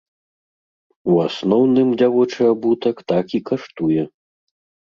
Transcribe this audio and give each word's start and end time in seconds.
У 1.11 1.17
асноўным 1.25 1.87
дзявочы 2.03 2.41
абутак 2.53 3.05
так 3.15 3.25
і 3.39 3.43
каштуе. 3.51 4.03